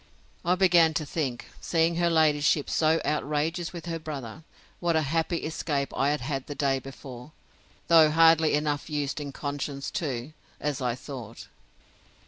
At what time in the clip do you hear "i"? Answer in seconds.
0.43-0.55, 5.95-6.09, 10.81-10.95